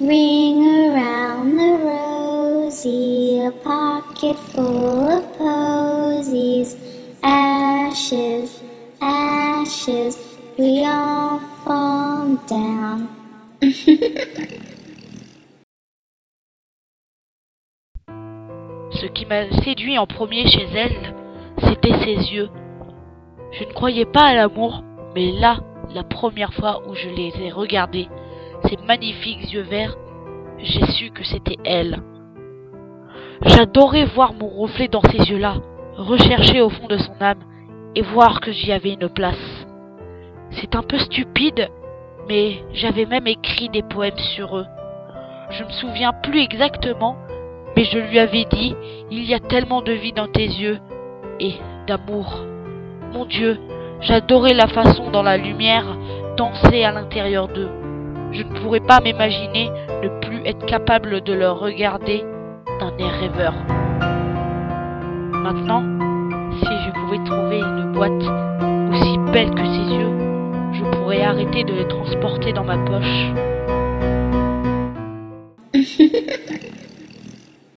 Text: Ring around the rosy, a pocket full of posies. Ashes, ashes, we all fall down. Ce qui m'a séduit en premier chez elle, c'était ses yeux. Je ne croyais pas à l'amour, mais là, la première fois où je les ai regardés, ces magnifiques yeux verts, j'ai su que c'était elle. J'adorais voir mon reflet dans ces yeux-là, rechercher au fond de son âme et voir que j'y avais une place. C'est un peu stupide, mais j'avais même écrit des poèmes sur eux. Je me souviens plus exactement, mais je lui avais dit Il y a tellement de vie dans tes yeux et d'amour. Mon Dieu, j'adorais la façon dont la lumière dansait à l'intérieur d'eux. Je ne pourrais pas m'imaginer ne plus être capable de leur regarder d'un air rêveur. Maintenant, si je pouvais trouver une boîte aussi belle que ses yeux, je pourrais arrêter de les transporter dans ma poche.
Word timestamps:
Ring 0.00 0.62
around 0.62 1.56
the 1.56 1.76
rosy, 1.82 3.40
a 3.44 3.50
pocket 3.50 4.38
full 4.38 5.08
of 5.10 5.24
posies. 5.36 6.76
Ashes, 7.24 8.62
ashes, 9.00 10.16
we 10.56 10.84
all 10.84 11.40
fall 11.64 12.38
down. 12.46 13.08
Ce 18.92 19.06
qui 19.06 19.26
m'a 19.26 19.50
séduit 19.64 19.98
en 19.98 20.06
premier 20.06 20.46
chez 20.46 20.68
elle, 20.76 21.12
c'était 21.64 21.98
ses 22.04 22.32
yeux. 22.32 22.50
Je 23.50 23.64
ne 23.64 23.72
croyais 23.72 24.06
pas 24.06 24.26
à 24.26 24.34
l'amour, 24.34 24.84
mais 25.16 25.32
là, 25.32 25.58
la 25.92 26.04
première 26.04 26.54
fois 26.54 26.82
où 26.88 26.94
je 26.94 27.08
les 27.08 27.32
ai 27.42 27.50
regardés, 27.50 28.08
ces 28.64 28.76
magnifiques 28.86 29.52
yeux 29.52 29.62
verts, 29.62 29.96
j'ai 30.58 30.84
su 30.86 31.10
que 31.10 31.24
c'était 31.24 31.58
elle. 31.64 32.02
J'adorais 33.42 34.06
voir 34.06 34.32
mon 34.34 34.48
reflet 34.48 34.88
dans 34.88 35.02
ces 35.02 35.30
yeux-là, 35.30 35.56
rechercher 35.96 36.60
au 36.60 36.70
fond 36.70 36.86
de 36.88 36.98
son 36.98 37.14
âme 37.20 37.38
et 37.94 38.02
voir 38.02 38.40
que 38.40 38.52
j'y 38.52 38.72
avais 38.72 38.94
une 38.94 39.08
place. 39.08 39.66
C'est 40.50 40.74
un 40.74 40.82
peu 40.82 40.98
stupide, 40.98 41.68
mais 42.28 42.62
j'avais 42.72 43.06
même 43.06 43.26
écrit 43.26 43.68
des 43.68 43.82
poèmes 43.82 44.18
sur 44.18 44.56
eux. 44.56 44.66
Je 45.50 45.64
me 45.64 45.70
souviens 45.70 46.12
plus 46.22 46.40
exactement, 46.40 47.16
mais 47.76 47.84
je 47.84 47.98
lui 47.98 48.18
avais 48.18 48.44
dit 48.52 48.74
Il 49.10 49.24
y 49.24 49.34
a 49.34 49.40
tellement 49.40 49.82
de 49.82 49.92
vie 49.92 50.12
dans 50.12 50.28
tes 50.28 50.46
yeux 50.46 50.78
et 51.40 51.54
d'amour. 51.86 52.44
Mon 53.12 53.24
Dieu, 53.24 53.58
j'adorais 54.00 54.54
la 54.54 54.66
façon 54.66 55.10
dont 55.10 55.22
la 55.22 55.36
lumière 55.36 55.86
dansait 56.36 56.84
à 56.84 56.92
l'intérieur 56.92 57.48
d'eux. 57.48 57.70
Je 58.32 58.42
ne 58.42 58.60
pourrais 58.60 58.80
pas 58.80 59.00
m'imaginer 59.00 59.70
ne 60.02 60.08
plus 60.20 60.40
être 60.44 60.64
capable 60.66 61.22
de 61.22 61.32
leur 61.32 61.58
regarder 61.58 62.24
d'un 62.80 62.96
air 62.98 63.20
rêveur. 63.20 63.54
Maintenant, 65.32 65.82
si 66.60 66.66
je 66.66 66.90
pouvais 67.00 67.24
trouver 67.24 67.60
une 67.60 67.92
boîte 67.92 68.22
aussi 68.92 69.18
belle 69.32 69.50
que 69.50 69.64
ses 69.64 69.94
yeux, 69.94 70.12
je 70.72 70.84
pourrais 70.96 71.22
arrêter 71.22 71.64
de 71.64 71.72
les 71.72 71.88
transporter 71.88 72.52
dans 72.52 72.64
ma 72.64 72.78
poche. 72.78 73.32